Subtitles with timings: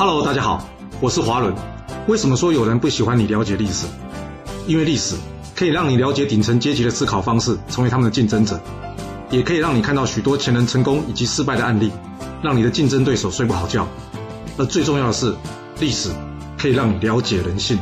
[0.00, 0.66] Hello，大家好，
[0.98, 1.54] 我是华伦。
[2.08, 3.86] 为什么说有人不喜欢你了解历史？
[4.66, 5.14] 因为历史
[5.54, 8.58] 可以让你了解顶层阶级的思考方式，成为他们的竞争者，
[9.28, 11.92] 也可以让你看到许多前人成功以及失败的案例，
[12.42, 13.86] 让你的竞争对手睡不好觉。
[14.56, 15.34] 而最重要的是，
[15.80, 16.08] 历史
[16.56, 17.78] 可以让你了解人性。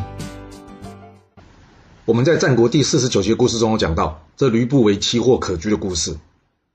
[2.05, 6.19] 我们在战国第四十九节故事中有讲到这吕不韦奇货可居的故事。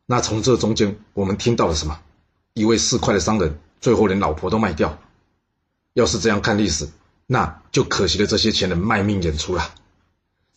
[0.05, 1.99] 那从这中间，我们听到了什么？
[2.53, 4.97] 一位市侩的商人，最后连老婆都卖掉。
[5.93, 6.87] 要是这样看历史，
[7.27, 9.73] 那就可惜了这些前人卖命演出了。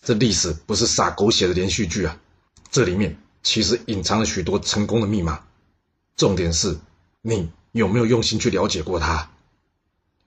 [0.02, 2.18] 这历史不是傻狗血的连续剧啊，
[2.70, 5.42] 这里面其实隐藏了许多成功的密码。
[6.16, 6.78] 重点是，
[7.22, 9.30] 你有没有用心去了解过它？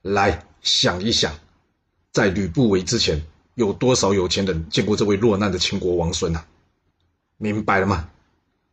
[0.02, 1.34] 来想一想，
[2.12, 6.46] 在吕不韦之前，有多少有钱人见过这位落难的秦国王孙啊？
[7.38, 8.10] 明白了吗？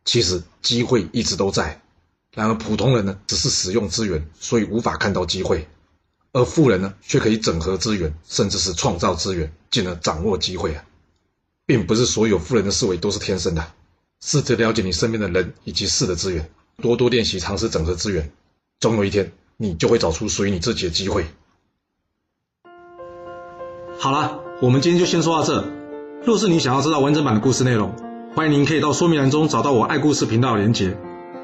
[0.05, 1.81] 其实机会一直都在，
[2.31, 5.67] 然而普通人呢，只是使用资源，所以无法看到机会。
[6.37, 10.83] 而富人呢，却可以整合资源，甚至是创造资源，进而掌握机会啊！
[11.65, 13.65] 并不是所有富人的思维都是天生的。
[14.21, 16.47] 试着了解你身边的人以及事的资源，
[16.79, 18.31] 多多练习尝试整合资源，
[18.79, 21.25] 总有一天你就会找出属于你自己的机会。
[23.97, 25.67] 好了，我们今天就先说到这。
[26.23, 27.95] 若是你想要知道完整版的故事内容，
[28.35, 30.95] 欢迎您可以到说明栏中找到我爱故事频道的连结。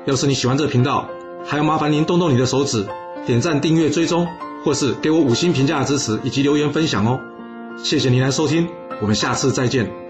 [0.06, 1.10] 要是你喜欢这个频道，
[1.46, 2.86] 还要麻烦您动动你的手指，
[3.26, 4.28] 点赞、订阅、追踪。
[4.64, 7.20] 或是给我五星评价的支持，以及留言分享哦，
[7.78, 8.68] 谢谢您来收听，
[9.02, 10.03] 我们下次再见。